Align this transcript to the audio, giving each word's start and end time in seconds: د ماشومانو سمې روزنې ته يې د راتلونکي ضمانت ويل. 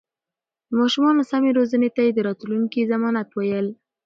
د 0.67 0.71
ماشومانو 0.81 1.21
سمې 1.31 1.49
روزنې 1.57 1.89
ته 1.95 2.01
يې 2.05 2.11
د 2.15 2.19
راتلونکي 2.27 2.81
ضمانت 2.91 3.29
ويل. 3.33 3.67